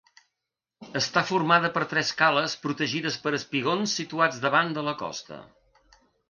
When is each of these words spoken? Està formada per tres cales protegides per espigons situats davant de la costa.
Està 0.99 1.21
formada 1.31 1.69
per 1.75 1.83
tres 1.91 2.13
cales 2.21 2.55
protegides 2.63 3.19
per 3.27 3.35
espigons 3.41 3.95
situats 4.01 4.41
davant 4.47 4.75
de 4.79 4.87
la 4.89 4.97
costa. 5.05 5.39